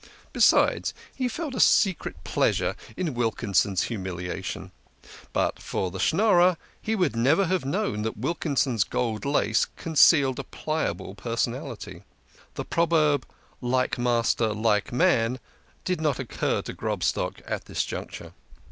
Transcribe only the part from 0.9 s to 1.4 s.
he